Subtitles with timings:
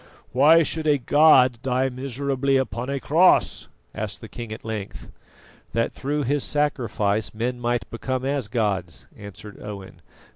[0.31, 5.11] "Why should a God die miserably upon a cross?" asked the king at length.
[5.73, 10.01] "That through His sacrifice men might become as gods," answered Owen.